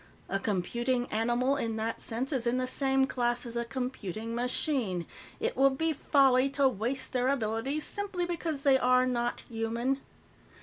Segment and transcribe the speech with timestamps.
[0.29, 5.05] "A computing animal, in that sense, is in the same class as a computing machine.
[5.39, 9.99] It would be folly to waste their abilities simply because they are not human.